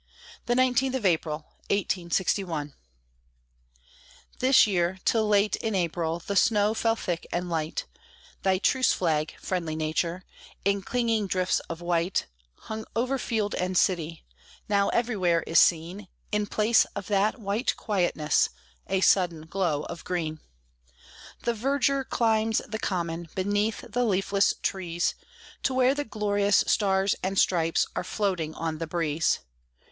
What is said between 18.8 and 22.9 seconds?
a sudden glow of green. The verdure climbs the